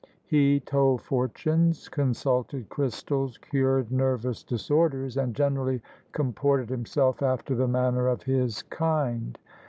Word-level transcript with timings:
He 0.25 0.61
told 0.61 1.03
fortunes, 1.03 1.87
consulted 1.87 2.69
crystals, 2.69 3.37
cured 3.37 3.91
nervous 3.91 4.41
disorders, 4.41 5.15
and 5.15 5.35
generally 5.35 5.79
comported 6.11 6.69
himself 6.71 7.21
after 7.21 7.53
the 7.53 7.67
manner 7.67 8.07
of 8.07 8.23
his 8.23 8.63
kind. 8.63 9.37